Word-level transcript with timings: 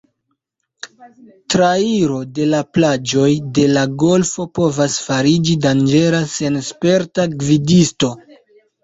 Trairo 1.53 2.15
de 2.37 2.47
la 2.53 2.61
plaĝoj 2.77 3.27
de 3.57 3.65
la 3.73 3.83
golfo 4.05 4.47
povas 4.61 4.95
fariĝi 5.11 5.59
danĝera 5.67 6.23
sen 6.33 6.59
sperta 6.71 7.27
gvidisto. 7.45 8.11